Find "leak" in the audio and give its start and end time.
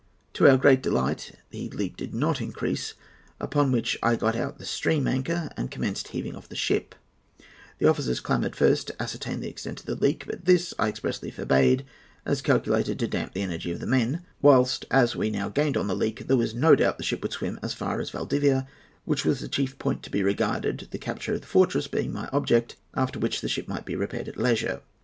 1.69-1.95, 9.93-10.25, 15.95-16.25